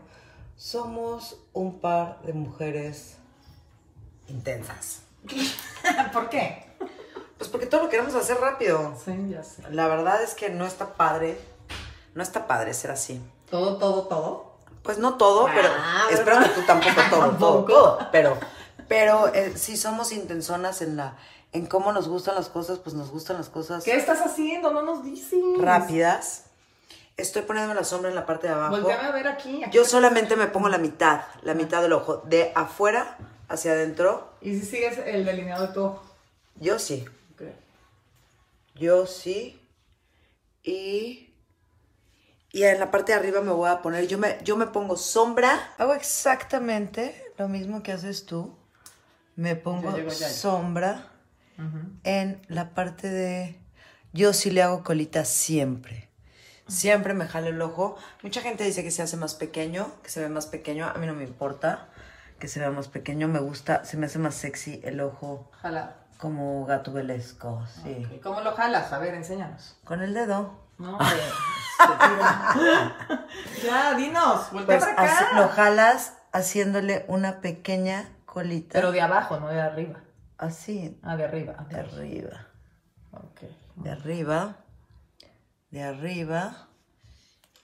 somos 0.55 1.39
un 1.51 1.79
par 1.79 2.21
de 2.21 2.33
mujeres 2.33 3.17
intensas. 4.27 5.01
¿Por 6.13 6.29
qué? 6.29 6.69
Pues 7.39 7.49
porque 7.49 7.65
todo 7.65 7.85
lo 7.85 7.89
queremos 7.89 8.13
hacer 8.13 8.37
rápido. 8.37 8.93
Sí, 9.03 9.29
ya 9.31 9.41
sé. 9.41 9.63
La 9.71 9.87
verdad 9.87 10.21
es 10.21 10.35
que 10.35 10.51
no 10.51 10.67
está 10.67 10.93
padre. 10.93 11.39
No 12.13 12.21
está 12.21 12.45
padre 12.45 12.75
ser 12.75 12.91
así. 12.91 13.19
¿Todo, 13.49 13.77
todo, 13.77 14.03
todo? 14.03 14.57
Pues 14.83 14.99
no 14.99 15.15
todo, 15.15 15.47
pero 15.51 15.69
Ah, 15.75 16.05
espero 16.11 16.43
que 16.43 16.49
tú 16.49 16.61
tampoco 16.67 17.01
todo, 17.09 17.19
Tampoco. 17.31 17.63
todo. 17.65 18.07
Pero, 18.11 18.37
pero 18.87 19.33
eh, 19.33 19.57
si 19.57 19.75
somos 19.75 20.11
intensonas 20.11 20.83
en 20.83 20.97
la, 20.97 21.17
en 21.57 21.65
cómo 21.65 21.91
nos 21.91 22.07
gustan 22.07 22.35
las 22.35 22.49
cosas, 22.49 22.79
pues 22.79 22.95
nos 22.95 23.09
gustan 23.11 23.37
las 23.37 23.49
cosas 23.49 23.83
¿Qué 23.83 23.95
estás 23.95 24.21
haciendo? 24.21 24.71
No 24.71 24.81
nos 24.81 25.03
dices. 25.03 25.39
rápidas. 25.59 26.43
Estoy 27.17 27.41
poniéndome 27.41 27.73
la 27.73 27.83
sombra 27.83 28.09
en 28.09 28.15
la 28.15 28.25
parte 28.25 28.47
de 28.47 28.53
abajo. 28.53 28.77
Volteame 28.77 29.07
a 29.07 29.11
ver 29.11 29.27
aquí. 29.27 29.63
aquí. 29.63 29.75
Yo 29.75 29.85
solamente 29.85 30.35
me 30.35 30.47
pongo 30.47 30.69
la 30.69 30.77
mitad, 30.77 31.21
la 31.41 31.55
mitad 31.55 31.81
del 31.81 31.93
ojo, 31.93 32.17
de 32.25 32.51
afuera 32.53 33.17
hacia 33.49 33.71
adentro. 33.71 34.33
¿Y 34.41 34.59
si 34.59 34.65
sigues 34.65 34.99
el 34.99 35.25
delineado 35.25 35.67
de 35.67 35.73
tu 35.73 35.83
ojo? 35.83 36.03
Yo 36.59 36.77
sí, 36.77 37.05
yo 38.75 39.07
sí. 39.07 39.59
Y, 40.63 41.33
y 42.51 42.63
en 42.63 42.79
la 42.79 42.91
parte 42.91 43.13
de 43.13 43.17
arriba 43.17 43.41
me 43.41 43.51
voy 43.51 43.69
a 43.69 43.81
poner, 43.81 44.07
yo 44.07 44.17
me, 44.17 44.37
yo 44.43 44.57
me 44.57 44.67
pongo 44.67 44.95
sombra. 44.97 45.73
Hago 45.77 45.93
exactamente 45.95 47.33
lo 47.37 47.47
mismo 47.47 47.81
que 47.81 47.93
haces 47.93 48.25
tú. 48.25 48.55
Me 49.35 49.55
pongo 49.55 49.95
llego 49.95 50.09
ya. 50.11 50.29
sombra 50.29 51.16
en 52.03 52.41
la 52.47 52.69
parte 52.71 53.09
de... 53.09 53.59
Yo 54.13 54.33
sí 54.33 54.51
le 54.51 54.63
hago 54.63 54.83
colita 54.83 55.25
siempre. 55.25 56.09
Siempre 56.67 57.13
me 57.13 57.27
jalo 57.27 57.47
el 57.47 57.61
ojo. 57.61 57.97
Mucha 58.23 58.41
gente 58.41 58.63
dice 58.63 58.83
que 58.83 58.91
se 58.91 59.01
hace 59.01 59.15
más 59.17 59.35
pequeño, 59.35 59.89
que 60.03 60.09
se 60.09 60.19
ve 60.21 60.29
más 60.29 60.47
pequeño. 60.47 60.85
A 60.87 60.93
mí 60.95 61.05
no 61.07 61.13
me 61.13 61.23
importa 61.23 61.87
que 62.39 62.47
se 62.47 62.59
vea 62.59 62.71
más 62.71 62.87
pequeño. 62.87 63.27
Me 63.27 63.39
gusta, 63.39 63.85
se 63.85 63.97
me 63.97 64.05
hace 64.07 64.19
más 64.19 64.35
sexy 64.35 64.81
el 64.83 64.99
ojo 65.01 65.49
Jala. 65.61 65.95
como 66.17 66.65
gato 66.65 66.91
sí. 66.93 68.05
Ok. 68.15 68.21
¿Cómo 68.21 68.41
lo 68.41 68.53
jalas? 68.53 68.91
A 68.93 68.99
ver, 68.99 69.13
enséñanos. 69.15 69.77
Con 69.83 70.01
el 70.01 70.13
dedo. 70.13 70.59
No, 70.77 70.91
hombre. 70.97 71.07
ya, 73.63 73.93
dinos. 73.95 74.51
Voltea 74.51 74.65
Pues 74.79 74.79
para 74.79 74.91
acá. 74.91 75.19
así- 75.27 75.35
lo 75.35 75.47
jalas 75.49 76.13
haciéndole 76.31 77.05
una 77.07 77.39
pequeña 77.41 78.09
colita. 78.25 78.73
Pero 78.73 78.91
de 78.91 79.01
abajo, 79.01 79.39
no 79.39 79.47
de 79.49 79.61
arriba. 79.61 79.99
Así, 80.37 80.97
Ah, 81.03 81.15
de 81.17 81.23
arriba. 81.25 81.65
de 81.69 81.79
arriba. 81.79 82.47
Ok. 83.11 83.41
De 83.75 83.89
arriba. 83.91 84.57
De 85.71 85.83
arriba. 85.83 86.67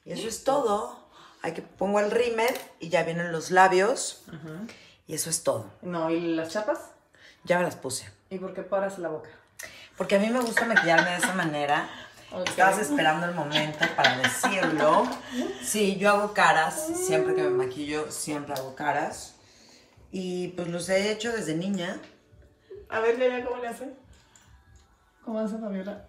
Y 0.05 0.11
eso 0.13 0.27
es 0.27 0.43
todo. 0.43 1.09
Hay 1.41 1.53
que 1.53 1.61
pongo 1.61 1.99
el 1.99 2.11
rímel 2.11 2.53
y 2.79 2.89
ya 2.89 3.03
vienen 3.03 3.31
los 3.31 3.51
labios. 3.51 4.23
Y 5.07 5.13
eso 5.15 5.29
es 5.29 5.43
todo. 5.43 5.71
No, 5.81 6.09
¿y 6.09 6.35
las 6.35 6.49
chapas? 6.49 6.79
Ya 7.43 7.57
me 7.57 7.63
las 7.63 7.75
puse. 7.75 8.09
¿Y 8.29 8.37
por 8.39 8.53
qué 8.53 8.61
paras 8.63 8.97
la 8.99 9.09
boca? 9.09 9.29
Porque 9.97 10.15
a 10.15 10.19
mí 10.19 10.29
me 10.29 10.39
gusta 10.39 10.65
maquillarme 10.65 11.11
de 11.11 11.17
esa 11.17 11.33
manera. 11.33 11.89
Estabas 12.47 12.79
esperando 12.79 13.27
el 13.27 13.35
momento 13.35 13.79
para 13.95 14.17
decirlo. 14.17 15.07
Sí, 15.63 15.97
yo 15.97 16.09
hago 16.09 16.33
caras. 16.33 16.87
Siempre 16.95 17.35
que 17.35 17.43
me 17.43 17.49
maquillo, 17.51 18.11
siempre 18.11 18.53
hago 18.55 18.73
caras. 18.75 19.35
Y 20.11 20.49
pues 20.49 20.67
los 20.69 20.89
he 20.89 21.11
hecho 21.11 21.31
desde 21.31 21.55
niña. 21.55 21.99
A 22.89 22.99
ver, 22.99 23.17
Yaya, 23.19 23.43
¿cómo 23.45 23.61
le 23.61 23.67
hace? 23.67 23.93
¿Cómo 25.25 25.39
hace 25.39 25.57
Fabiola? 25.57 26.05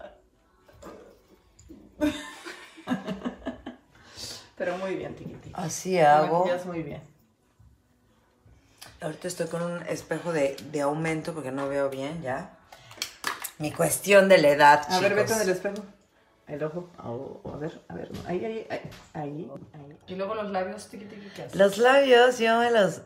Pero 4.56 4.78
muy 4.78 4.94
bien, 4.96 5.14
Tiquiti. 5.14 5.50
Así 5.54 5.98
hago. 5.98 6.46
muy 6.66 6.82
bien. 6.82 7.02
Ahorita 9.00 9.28
estoy 9.28 9.48
con 9.48 9.62
un 9.62 9.82
espejo 9.86 10.32
de, 10.32 10.56
de 10.70 10.80
aumento 10.80 11.34
porque 11.34 11.50
no 11.50 11.68
veo 11.68 11.90
bien 11.90 12.22
ya. 12.22 12.56
Mi 13.58 13.70
cuestión 13.72 14.28
de 14.28 14.38
la 14.38 14.48
edad, 14.48 14.86
A 14.88 15.00
ver, 15.00 15.12
chicos. 15.12 15.16
vete 15.28 15.32
en 15.34 15.40
el 15.42 15.48
espejo. 15.50 15.82
El 16.46 16.62
ojo. 16.64 16.90
Au, 16.98 17.40
a 17.52 17.56
ver, 17.56 17.80
a 17.88 17.94
ver. 17.94 18.12
no, 18.12 18.20
Ahí, 18.28 18.44
ahí, 18.44 18.66
ahí, 18.70 18.80
ahí, 19.14 19.50
ahí. 19.72 19.98
Y 20.06 20.14
luego 20.14 20.34
los 20.34 20.50
labios, 20.50 20.88
tiqui, 20.88 21.06
tiqui, 21.06 21.28
¿qué 21.30 21.42
haces? 21.42 21.54
Los 21.56 21.78
labios 21.78 22.38
yo 22.38 22.58
me 22.60 22.70
los 22.70 23.00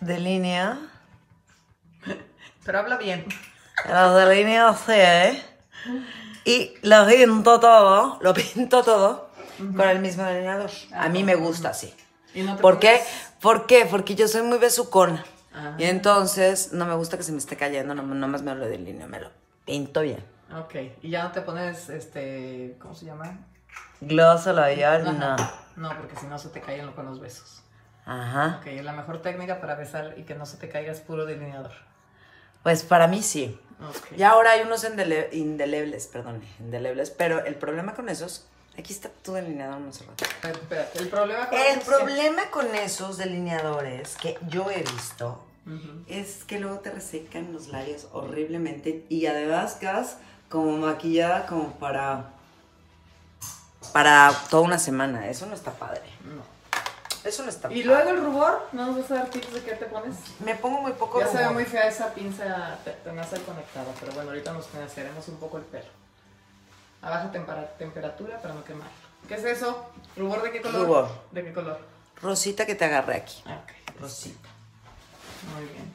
delineo. 0.00 0.78
Pero 2.64 2.78
habla 2.78 2.96
bien. 2.96 3.26
Los 3.88 4.16
delineo 4.16 4.68
así, 4.68 4.92
¿eh? 4.92 5.42
Y 6.44 6.74
lo 6.82 7.06
pinto 7.06 7.60
todo, 7.60 8.18
lo 8.20 8.34
pinto 8.34 8.82
todo 8.82 9.30
con 9.58 9.88
el 9.88 10.00
mismo 10.00 10.24
delineador. 10.24 10.70
A 10.94 11.08
mí 11.08 11.22
me 11.22 11.34
gusta 11.34 11.70
así. 11.70 11.94
Y 12.34 12.42
no 12.42 12.56
¿Por 12.56 12.78
qué? 12.78 13.00
¿Por 13.40 13.66
qué? 13.66 13.86
Porque 13.90 14.14
yo 14.14 14.28
soy 14.28 14.42
muy 14.42 14.58
besucona. 14.58 15.24
Ah. 15.54 15.74
Y 15.78 15.84
entonces 15.84 16.72
no 16.72 16.86
me 16.86 16.94
gusta 16.94 17.16
que 17.16 17.22
se 17.22 17.32
me 17.32 17.38
esté 17.38 17.56
cayendo, 17.56 17.94
no, 17.94 18.02
nomás 18.02 18.42
me 18.42 18.54
lo 18.54 18.66
delineo, 18.66 19.06
me 19.06 19.20
lo 19.20 19.30
pinto 19.64 20.00
bien. 20.00 20.24
Ok. 20.56 20.74
Y 21.02 21.10
ya 21.10 21.24
no 21.24 21.32
te 21.32 21.42
pones, 21.42 21.88
este, 21.90 22.76
¿cómo 22.80 22.94
se 22.94 23.06
llama? 23.06 23.38
Gloss 24.00 24.46
o 24.46 24.52
labial, 24.52 25.18
no. 25.18 25.36
No, 25.76 25.96
porque 25.96 26.16
si 26.16 26.26
no 26.26 26.38
se 26.38 26.48
te 26.48 26.60
caen 26.60 26.90
con 26.92 27.06
los 27.06 27.20
besos. 27.20 27.62
Ajá. 28.04 28.58
Ok, 28.60 28.82
la 28.82 28.92
mejor 28.92 29.22
técnica 29.22 29.60
para 29.60 29.74
besar 29.74 30.14
y 30.16 30.24
que 30.24 30.34
no 30.34 30.44
se 30.44 30.56
te 30.56 30.68
caiga 30.68 30.92
es 30.92 31.00
puro 31.00 31.24
delineador. 31.24 31.72
Pues 32.62 32.82
para 32.82 33.06
mí 33.06 33.22
sí. 33.22 33.58
Ya 34.16 34.30
ahora 34.30 34.52
hay 34.52 34.60
unos 34.62 34.84
indele- 34.84 35.28
indelebles, 35.32 36.06
perdón, 36.06 36.40
indelebles, 36.60 37.10
pero 37.10 37.44
el 37.44 37.56
problema 37.56 37.94
con 37.94 38.08
esos, 38.08 38.46
aquí 38.78 38.92
está 38.92 39.08
tu 39.08 39.32
delineador, 39.32 39.80
ver, 40.42 40.52
espérate, 40.52 40.98
el 41.00 41.08
problema 41.08 41.48
con 41.48 41.58
El 41.58 41.80
problema 41.80 42.50
con 42.52 42.74
esos 42.76 43.16
delineadores 43.18 44.14
que 44.16 44.38
yo 44.48 44.70
he 44.70 44.82
visto 44.82 45.44
es 46.08 46.44
que 46.44 46.58
luego 46.60 46.78
te 46.80 46.90
resecan 46.90 47.52
los 47.52 47.68
labios 47.68 48.06
horriblemente 48.12 49.04
y 49.08 49.26
además 49.26 49.74
quedas 49.74 50.16
como 50.48 50.76
maquillada 50.76 51.46
como 51.46 51.72
para 51.78 52.30
para 53.92 54.32
toda 54.48 54.62
una 54.62 54.78
semana. 54.78 55.28
Eso 55.28 55.46
no 55.46 55.54
está 55.54 55.72
padre. 55.72 56.02
No. 56.24 56.42
Eso 57.24 57.44
no 57.44 57.50
está 57.50 57.72
Y 57.72 57.84
luego 57.84 58.10
el 58.10 58.20
rubor, 58.24 58.68
¿no 58.72 58.86
nos 58.86 58.96
vas 58.98 59.10
a 59.12 59.14
dar 59.14 59.30
tips 59.30 59.52
de 59.54 59.62
qué 59.62 59.72
te 59.72 59.86
pones? 59.86 60.16
Me 60.44 60.54
pongo 60.56 60.80
muy 60.82 60.92
poco 60.92 61.20
Ya 61.20 61.26
se 61.28 61.34
ve 61.36 61.42
rubor. 61.44 61.54
muy 61.54 61.64
fea 61.64 61.86
esa 61.88 62.12
pinza 62.14 62.76
te- 62.84 62.90
tenaza 62.92 63.38
conectada, 63.40 63.86
pero 64.00 64.12
bueno, 64.12 64.30
ahorita 64.30 64.52
nos 64.52 64.66
haremos 64.74 65.28
un 65.28 65.36
poco 65.36 65.58
el 65.58 65.64
pelo. 65.64 65.86
A 67.00 67.10
baja 67.10 67.30
tempera- 67.32 67.76
temperatura 67.78 68.40
para 68.42 68.54
no 68.54 68.64
quemar. 68.64 68.88
¿Qué 69.28 69.34
es 69.34 69.44
eso? 69.44 69.86
¿Rubor 70.16 70.42
de 70.42 70.50
qué 70.50 70.60
color? 70.62 70.80
Rubor. 70.86 71.08
¿De 71.30 71.44
qué 71.44 71.52
color? 71.52 71.78
Rosita 72.20 72.66
que 72.66 72.74
te 72.74 72.84
agarré 72.84 73.16
aquí. 73.16 73.42
Ok. 73.46 74.00
Rosita. 74.00 74.48
Muy 75.54 75.64
bien. 75.66 75.92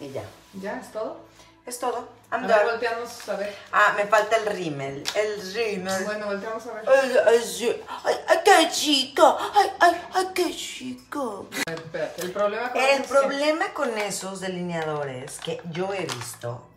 Y 0.00 0.12
ya. 0.12 0.24
¿Ya 0.60 0.78
es 0.80 0.92
todo? 0.92 1.20
Es 1.66 1.78
todo. 1.78 2.08
A 2.30 2.36
I'm 2.36 2.46
ver, 2.46 2.56
done. 2.58 2.70
volteamos 2.72 3.28
a 3.28 3.36
ver. 3.36 3.56
Ah, 3.72 3.94
me 3.96 4.04
falta 4.06 4.36
el 4.36 4.46
rímel. 4.46 5.02
El 5.14 5.54
rímel. 5.54 6.04
Bueno, 6.04 6.26
volteamos 6.26 6.66
a 6.66 6.72
ver. 6.74 6.84
Ay, 6.88 7.16
ay, 7.26 8.14
ay, 8.28 8.38
qué 8.44 8.68
chico. 8.70 9.38
Ay, 9.54 9.70
ay, 9.80 9.92
ay, 10.12 10.26
qué 10.34 10.54
chico. 10.54 11.48
A 11.66 11.70
ver, 11.70 11.78
espérate, 11.80 12.22
el 12.22 12.32
problema 12.32 12.70
con 12.72 12.82
El 12.82 13.02
que- 13.02 13.08
problema 13.08 13.72
con 13.72 13.96
esos 13.98 14.40
delineadores 14.40 15.38
que 15.38 15.60
yo 15.70 15.92
he 15.94 16.04
visto 16.06 16.68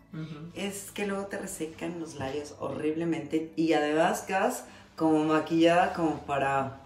es 0.54 0.90
que 0.92 1.06
luego 1.06 1.26
te 1.26 1.36
resecan 1.38 2.00
los 2.00 2.14
labios 2.14 2.54
horriblemente 2.58 3.52
y 3.56 3.74
además 3.74 4.22
quedas 4.22 4.64
como 4.96 5.22
maquillada 5.24 5.92
como 5.92 6.20
para 6.22 6.78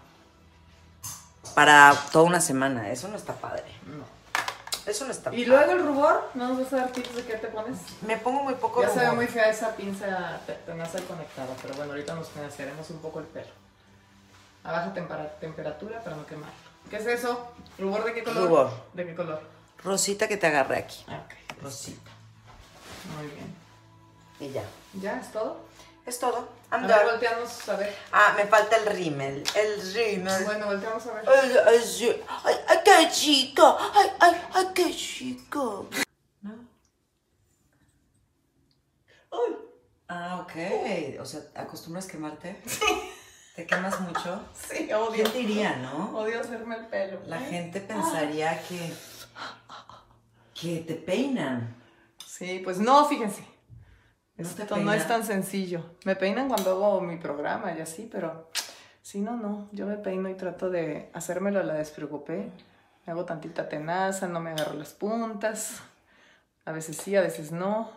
para 1.55 1.93
toda 2.11 2.25
una 2.25 2.41
semana. 2.41 2.91
Eso 2.91 3.07
no 3.07 3.15
está 3.15 3.33
padre. 3.33 3.63
No. 3.87 4.03
Eso 4.85 5.05
no 5.05 5.11
está 5.11 5.33
Y 5.33 5.45
luego 5.45 5.71
el 5.71 5.85
rubor, 5.85 6.29
¿no 6.33 6.49
nos 6.49 6.59
vas 6.59 6.73
a 6.73 6.75
dar 6.77 6.91
tips 6.91 7.15
de 7.15 7.23
qué 7.23 7.33
te 7.37 7.47
pones? 7.47 7.77
Me 8.01 8.17
pongo 8.17 8.43
muy 8.43 8.53
poco 8.55 8.81
Ya 8.81 8.89
se 8.89 8.99
ve 8.99 9.05
rubor. 9.05 9.15
muy 9.17 9.27
fea 9.27 9.49
esa 9.49 9.75
pinza 9.75 10.39
te- 10.45 10.53
tenaza 10.53 10.99
conectada, 11.01 11.47
pero 11.61 11.73
bueno, 11.75 11.91
ahorita 11.93 12.15
nos 12.15 12.29
haremos 12.59 12.89
un 12.89 12.99
poco 12.99 13.19
el 13.19 13.25
pelo. 13.27 13.47
A 14.65 14.71
baja 14.71 14.93
tempera- 14.93 15.39
temperatura 15.39 16.03
para 16.03 16.15
no 16.17 16.25
quemar. 16.25 16.49
¿Qué 16.89 16.97
es 16.97 17.05
eso? 17.05 17.53
¿Rubor 17.79 18.03
de 18.03 18.13
qué 18.13 18.23
color? 18.23 18.43
Rubor. 18.47 18.69
¿De 18.93 19.05
qué 19.05 19.15
color? 19.15 19.41
Rosita 19.83 20.27
que 20.27 20.37
te 20.37 20.47
agarré 20.47 20.77
aquí. 20.79 21.05
Ok, 21.07 21.61
Rosita. 21.61 22.11
muy 23.17 23.27
bien. 23.27 23.55
Y 24.39 24.53
ya. 24.53 24.63
¿Ya 25.01 25.19
es 25.19 25.31
todo? 25.31 25.59
Es 26.05 26.19
todo. 26.19 26.49
A 26.69 26.77
I'm 26.77 26.87
ver, 26.87 27.05
volteamos 27.05 27.69
a 27.69 27.75
ver. 27.77 27.95
Ah, 28.11 28.33
me 28.35 28.45
falta 28.45 28.75
el 28.77 28.85
rímel. 28.87 29.43
El 29.55 29.93
rímel. 29.93 30.43
Bueno, 30.43 30.65
volteamos 30.65 31.05
a 31.07 31.13
ver. 31.13 31.29
Ay, 31.29 31.55
ay, 31.65 31.79
sí. 31.79 32.21
ay, 32.43 32.79
qué 32.83 33.09
chico. 33.11 33.77
Ay, 33.93 34.09
ay, 34.19 34.41
ay, 34.53 34.67
qué 34.73 34.93
chico. 34.93 35.87
¿No? 36.41 36.53
Uy, 39.31 39.55
Ah, 40.09 40.45
ok. 40.45 41.19
O 41.21 41.25
sea, 41.25 41.41
¿acostumbras 41.55 42.05
quemarte? 42.05 42.61
¿Te 43.55 43.65
quemas 43.65 43.99
mucho? 44.01 44.43
sí, 44.69 44.91
odio. 44.91 45.23
¿Quién 45.31 45.47
diría, 45.47 45.75
no? 45.77 46.17
Odio 46.19 46.41
hacerme 46.41 46.75
el 46.75 46.87
pelo. 46.87 47.21
La 47.25 47.39
gente 47.39 47.79
pensaría 47.79 48.61
que... 48.63 48.93
que 50.53 50.79
te 50.81 50.95
peinan. 50.95 51.75
Sí, 52.25 52.61
pues 52.63 52.77
no, 52.79 53.07
fíjense. 53.07 53.52
¿No 54.37 54.47
Esto 54.47 54.77
no 54.77 54.93
es 54.93 55.07
tan 55.07 55.23
sencillo. 55.23 55.85
Me 56.05 56.15
peinan 56.15 56.47
cuando 56.47 56.71
hago 56.71 57.01
mi 57.01 57.17
programa 57.17 57.71
y 57.77 57.81
así, 57.81 58.09
pero 58.11 58.49
si 59.01 59.21
no, 59.21 59.37
no. 59.37 59.69
Yo 59.71 59.85
me 59.85 59.97
peino 59.97 60.29
y 60.29 60.35
trato 60.35 60.69
de 60.69 61.09
hacérmelo 61.13 61.59
a 61.59 61.63
la 61.63 61.75
despreocupé. 61.75 62.49
Me 63.05 63.11
hago 63.11 63.25
tantita 63.25 63.69
tenaza, 63.69 64.27
no 64.27 64.39
me 64.39 64.51
agarro 64.51 64.73
las 64.73 64.93
puntas. 64.93 65.81
A 66.65 66.71
veces 66.71 66.97
sí, 66.97 67.15
a 67.15 67.21
veces 67.21 67.51
no. 67.51 67.91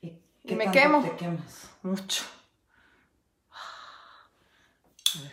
¿Y, 0.00 0.18
Y 0.44 0.54
me 0.54 0.70
quemo. 0.70 1.02
te 1.02 1.16
quemas? 1.16 1.70
Mucho. 1.82 2.24
A 5.16 5.20
ver. 5.22 5.32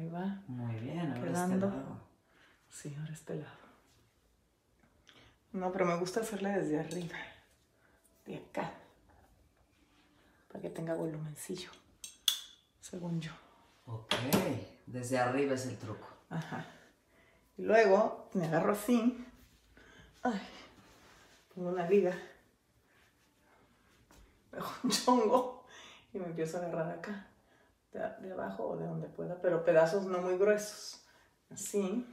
Ahí 0.00 0.08
va. 0.08 0.40
Muy 0.48 0.74
bien, 0.76 1.10
ahora 1.12 1.20
Quedando. 1.22 1.66
este 1.66 1.76
lado. 1.78 2.00
Sí, 2.70 2.96
ahora 2.98 3.12
este 3.12 3.34
lado. 3.36 3.62
No, 5.52 5.70
pero 5.70 5.84
me 5.84 5.96
gusta 5.96 6.20
hacerle 6.20 6.48
desde 6.50 6.80
arriba. 6.80 7.14
De 8.24 8.36
acá. 8.36 8.72
Para 10.48 10.60
que 10.62 10.70
tenga 10.70 10.94
volumencillo. 10.94 11.70
Según 12.80 13.20
yo. 13.20 13.32
Ok, 13.86 14.14
desde 14.86 15.18
arriba 15.18 15.54
es 15.54 15.66
el 15.66 15.76
truco. 15.78 16.06
Ajá. 16.30 16.66
Y 17.56 17.62
luego 17.62 18.28
me 18.34 18.46
agarro 18.46 18.72
así. 18.72 19.26
Ay. 20.22 20.40
Pongo 21.54 21.70
una 21.70 21.88
liga. 21.88 22.16
Me 24.50 24.58
hago 24.58 24.70
un 24.84 24.90
chongo. 24.90 25.66
Y 26.12 26.18
me 26.18 26.26
empiezo 26.26 26.58
a 26.58 26.60
agarrar 26.60 26.98
acá. 26.98 27.28
De, 27.92 27.98
de 28.26 28.32
abajo 28.32 28.68
o 28.68 28.76
de 28.76 28.86
donde 28.86 29.08
pueda. 29.08 29.40
Pero 29.40 29.64
pedazos 29.64 30.06
no 30.06 30.18
muy 30.18 30.36
gruesos. 30.38 31.04
Así. 31.50 32.06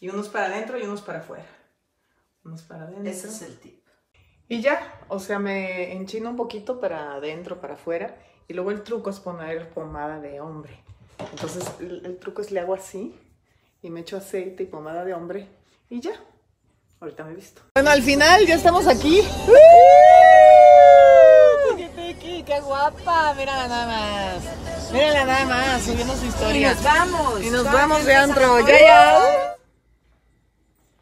Y 0.00 0.08
unos 0.08 0.28
para 0.28 0.46
adentro 0.46 0.78
y 0.78 0.82
unos 0.82 1.00
para 1.00 1.20
afuera. 1.20 1.48
Unos 2.44 2.62
para 2.62 2.84
adentro. 2.84 3.10
Ese 3.10 3.28
es 3.28 3.42
el 3.42 3.58
tip. 3.58 3.83
Y 4.48 4.60
ya, 4.60 5.00
o 5.08 5.18
sea, 5.18 5.38
me 5.38 5.92
enchino 5.92 6.30
un 6.30 6.36
poquito 6.36 6.80
para 6.80 7.14
adentro, 7.14 7.60
para 7.60 7.74
afuera. 7.74 8.16
Y 8.46 8.54
luego 8.54 8.70
el 8.70 8.82
truco 8.82 9.10
es 9.10 9.20
poner 9.20 9.70
pomada 9.70 10.20
de 10.20 10.40
hombre. 10.40 10.82
Entonces, 11.32 11.64
el, 11.80 12.04
el 12.04 12.18
truco 12.18 12.42
es 12.42 12.50
le 12.50 12.60
hago 12.60 12.74
así 12.74 13.18
y 13.82 13.90
me 13.90 14.00
echo 14.00 14.16
aceite 14.16 14.64
y 14.64 14.66
pomada 14.66 15.04
de 15.04 15.14
hombre 15.14 15.48
y 15.88 16.00
ya. 16.00 16.12
Ahorita 17.00 17.24
me 17.24 17.32
he 17.32 17.34
visto. 17.34 17.62
Bueno, 17.74 17.90
al 17.90 18.02
final 18.02 18.46
ya 18.46 18.54
estamos 18.54 18.86
aquí. 18.86 19.22
¡Tiki, 21.68 21.88
tiki! 21.88 22.42
¡Qué 22.42 22.60
guapa! 22.60 23.34
Mírala 23.34 23.68
nada 23.68 23.86
más. 23.86 24.92
Mírala 24.92 25.24
nada 25.24 25.44
más, 25.44 25.82
subiendo 25.82 26.16
su 26.16 26.26
historia. 26.26 26.74
vamos. 26.82 27.42
Y 27.42 27.50
nos 27.50 27.64
vamos 27.64 28.04
de 28.04 28.14
antro. 28.14 28.60
Ya, 28.60 28.80
ya. 28.80 29.56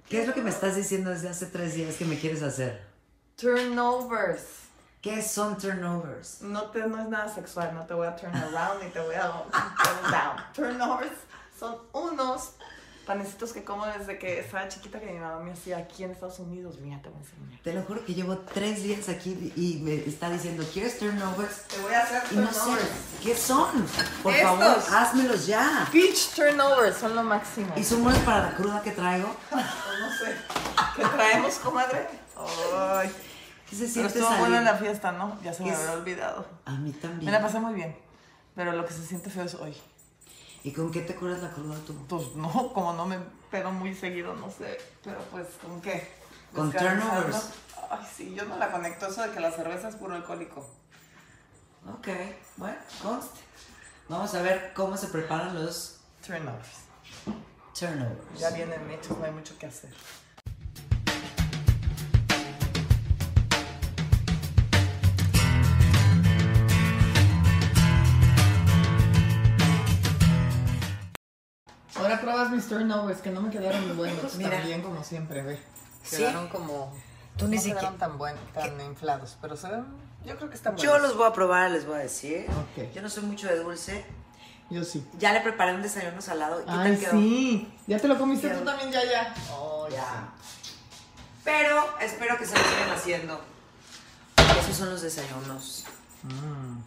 ¿Qué 0.09 0.23
es 0.23 0.27
lo 0.27 0.35
que 0.35 0.43
me 0.43 0.51
estás 0.51 0.77
diciendo 0.77 1.11
desde 1.11 1.29
hace 1.29 1.47
tres 1.47 1.75
días 1.75 1.97
que 1.97 2.05
me 2.05 2.19
quieres 2.19 2.43
hacer? 2.43 2.92
Turnovers. 3.37 4.43
¿Qué 5.01 5.21
son 5.23 5.59
turnovers? 5.59 6.43
No, 6.43 6.71
te, 6.71 6.87
no 6.87 7.01
es 7.03 7.09
nada 7.09 7.29
sexual, 7.33 7.75
no 7.75 7.85
te 7.87 7.95
voy 7.95 8.07
a 8.07 8.15
turn 8.15 8.35
around 8.37 8.83
ni 8.85 8.91
te 8.91 9.01
voy 9.01 9.17
a 9.17 9.23
turn 9.85 10.11
down. 10.13 10.37
Turnovers 10.55 11.11
son 11.59 11.77
unos 11.93 12.53
panecitos 13.05 13.53
que 13.53 13.65
como 13.65 13.85
desde 13.85 14.17
que 14.17 14.39
estaba 14.39 14.69
chiquita 14.69 15.01
que 15.01 15.07
mi 15.07 15.19
mamá 15.19 15.41
me 15.41 15.51
hacía 15.51 15.79
aquí 15.79 16.05
en 16.05 16.13
Estados 16.13 16.39
Unidos. 16.39 16.79
Mira, 16.81 17.03
te 17.03 17.09
voy 17.09 17.19
a 17.19 17.21
enseñar. 17.23 17.61
Te 17.65 17.73
lo 17.73 17.83
juro 17.83 18.05
que 18.05 18.15
llevo 18.15 18.39
tres 18.39 18.85
días 18.85 19.09
aquí 19.09 19.53
y 19.57 19.81
me 19.83 19.97
está 19.97 20.31
diciendo, 20.31 20.65
¿quieres 20.73 21.01
turnovers? 21.01 21.63
Te 21.67 21.81
voy 21.81 21.95
a 21.95 22.03
hacer 22.03 22.23
Y 22.31 22.37
no 22.37 22.53
sé, 22.53 22.71
¿qué 23.25 23.37
son? 23.37 23.85
Por 24.23 24.33
Estos. 24.33 24.57
favor, 24.57 24.83
házmelos 24.95 25.47
ya. 25.49 25.89
Beach 25.93 26.29
turnovers 26.37 26.97
son 26.99 27.17
lo 27.17 27.25
máximo. 27.25 27.73
¿Y 27.75 27.83
son 27.83 28.05
buenos 28.05 28.23
para 28.23 28.51
la 28.51 28.55
cruda 28.55 28.81
que 28.83 28.93
traigo? 28.93 29.35
no 29.51 30.11
sé. 30.17 30.37
¿Qué 30.95 31.03
traemos, 31.03 31.55
comadre? 31.57 32.09
Ay. 32.79 33.13
¿Qué 33.73 33.79
se 33.79 33.85
Pero 33.85 33.93
siente 34.11 34.19
estuvo 34.19 34.39
buena 34.39 34.57
salir? 34.57 34.71
la 34.73 34.77
fiesta, 34.77 35.13
¿no? 35.13 35.41
Ya 35.43 35.55
se 35.55 35.63
me 35.63 35.71
Es- 35.71 35.79
había 35.79 35.93
olvidado. 35.93 36.47
A 36.67 36.73
mí 36.73 36.93
también. 36.93 37.25
Me 37.25 37.33
la 37.33 37.41
pasé 37.41 37.59
muy 37.59 37.73
bien. 37.73 37.97
Pero 38.55 38.73
lo 38.73 38.85
que 38.85 38.93
se 38.93 39.03
siente 39.07 39.31
feo 39.31 39.45
es 39.45 39.55
hoy. 39.55 39.75
¿Y 40.63 40.73
con 40.73 40.93
qué 40.93 41.01
te 41.01 41.15
curas 41.15 41.41
la 41.41 41.51
cruda 41.53 41.77
tú? 41.87 41.95
Pues 42.07 42.35
no, 42.37 42.71
como 42.75 42.93
no 42.93 43.07
me 43.07 43.19
pedo 43.51 43.73
muy 43.73 43.95
seguido, 43.95 44.35
no 44.35 44.51
sé. 44.51 44.79
Pero 45.03 45.19
pues, 45.31 45.47
¿con 45.63 45.81
qué? 45.81 46.07
Con 46.55 46.71
turnovers. 46.71 47.49
Ay, 47.91 48.07
sí, 48.15 48.35
yo 48.35 48.45
no 48.45 48.59
la 48.59 48.71
conecto 48.71 49.07
eso 49.07 49.23
de 49.23 49.31
que 49.31 49.41
la 49.41 49.51
cerveza 49.51 49.89
es 49.89 49.97
puro 49.97 50.15
alcohólico. 50.17 50.69
Ok, 51.89 52.09
bueno, 52.59 52.77
conste. 53.03 53.41
Vamos 54.11 54.35
a 54.35 54.43
ver 54.43 54.73
cómo 54.75 54.99
se 54.99 55.07
preparan 55.07 55.55
los 55.65 55.99
Turnovers. 56.27 56.69
turnovers. 57.79 58.39
Ya 58.39 58.51
vienen 58.51 58.91
hechos, 58.91 59.17
no 59.17 59.25
hay 59.25 59.33
mucho 59.33 59.57
que 59.59 59.65
hacer. 59.67 59.91
Mis 72.53 72.69
turnovers, 72.69 73.21
que 73.21 73.31
no 73.31 73.41
me 73.43 73.51
quedaron 73.51 73.97
buenos. 73.97 74.35
Mira. 74.37 74.59
También 74.59 74.83
como 74.83 75.03
siempre, 75.03 75.43
ve. 75.43 75.59
¿Sí? 76.05 76.17
Quedaron 76.19 76.49
como... 76.49 76.93
Tú 77.37 77.49
ni 77.49 77.57
no 77.57 77.63
siquiera- 77.63 77.81
quedaron 77.81 77.99
tan 77.99 78.19
buenos, 78.19 78.41
tan 78.53 78.81
inflados, 78.81 79.37
pero 79.41 79.57
se 79.57 79.69
ven... 79.71 79.85
Yo 80.25 80.37
creo 80.37 80.49
que 80.51 80.55
están 80.57 80.77
buenos. 80.77 80.93
Yo 80.93 80.99
los 81.01 81.17
voy 81.17 81.27
a 81.29 81.33
probar, 81.33 81.71
les 81.71 81.85
voy 81.87 81.97
a 81.97 81.99
decir. 82.01 82.47
Ok. 82.49 82.93
Yo 82.95 83.03
no 83.03 83.09
soy 83.11 83.25
mucho 83.25 83.49
de 83.49 83.57
dulce. 83.59 84.05
Yo 84.71 84.85
sí. 84.85 85.05
Ya 85.19 85.33
le 85.33 85.41
preparé 85.41 85.75
un 85.75 85.83
desayuno 85.83 86.21
salado. 86.23 86.61
¿Y 86.63 86.65
qué 86.65 86.71
Ay, 86.71 86.91
tal 86.93 86.99
quedó? 87.01 87.11
sí. 87.13 87.73
¿Ya 87.87 87.99
te 87.99 88.09
lo 88.09 88.17
comiste 88.19 88.49
tú 88.51 88.65
también, 88.65 88.91
ya, 88.93 89.05
ya? 89.05 89.35
Oh, 89.53 89.89
Ya. 89.91 90.29
Pero 91.45 91.99
espero 92.01 92.39
que 92.39 92.47
se 92.47 92.57
lo 92.57 92.63
sigan 92.63 92.91
haciendo. 92.95 93.41
Esos 94.61 94.77
son 94.77 94.91
los 94.91 95.03
desayunos. 95.03 95.85
Mm, 96.23 96.79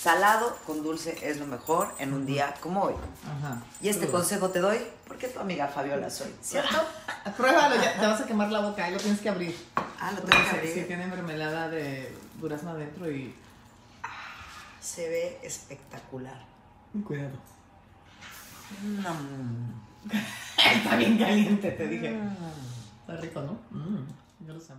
Salado 0.00 0.56
con 0.64 0.84
dulce 0.84 1.18
es 1.28 1.38
lo 1.38 1.46
mejor 1.46 1.92
en 1.98 2.12
un 2.12 2.24
día 2.24 2.54
como 2.60 2.82
hoy. 2.84 2.94
ajá. 3.24 3.60
Y 3.82 3.88
este 3.88 4.06
consejo 4.06 4.50
te 4.50 4.60
doy 4.60 4.78
porque 5.08 5.26
tu 5.26 5.40
amiga 5.40 5.66
Fabiola 5.66 6.08
soy, 6.08 6.32
¿cierto? 6.40 6.76
Pruébalo, 7.36 7.74
ya 7.82 7.98
te 7.98 8.06
vas 8.06 8.20
a 8.20 8.26
quemar 8.26 8.52
la 8.52 8.60
boca, 8.60 8.84
ahí 8.84 8.92
lo 8.92 9.00
tienes 9.00 9.20
que 9.20 9.28
abrir. 9.28 9.56
Ah, 9.76 10.12
lo 10.12 10.22
tengo 10.22 10.44
que 10.44 10.56
abrir. 10.56 10.72
sí, 10.72 10.84
tiene 10.86 11.06
mermelada 11.08 11.68
de 11.68 12.14
durazno 12.40 12.70
adentro 12.70 13.10
y... 13.10 13.34
Se 14.80 15.08
ve 15.08 15.40
espectacular. 15.42 16.46
Cuidado. 17.04 17.36
Mm. 18.80 19.72
Está 20.76 20.96
bien 20.96 21.18
caliente, 21.18 21.72
te 21.72 21.88
dije. 21.88 22.20
Está 23.00 23.16
rico, 23.16 23.40
¿no? 23.40 23.58
Mm, 23.76 24.06
yo 24.46 24.54
lo 24.54 24.60
sé. 24.60 24.74